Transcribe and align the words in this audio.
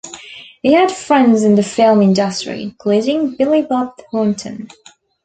He 0.63 0.73
had 0.73 0.91
friends 0.91 1.43
in 1.43 1.53
the 1.53 1.61
film 1.61 2.01
industry, 2.01 2.63
including 2.63 3.35
Billy 3.35 3.61
Bob 3.61 3.91
Thornton. 4.09 4.67